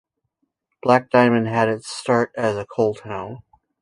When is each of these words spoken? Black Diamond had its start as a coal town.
Black 0.81 1.11
Diamond 1.11 1.47
had 1.47 1.69
its 1.69 1.87
start 1.87 2.31
as 2.35 2.57
a 2.57 2.65
coal 2.65 2.95
town. 2.95 3.43